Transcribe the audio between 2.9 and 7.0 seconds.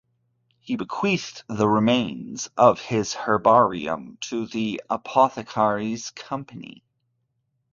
herbarium to the Apothecaries' Company.